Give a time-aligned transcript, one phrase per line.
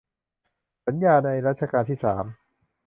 [0.85, 2.25] สัญญาในรัชกาลที่สาม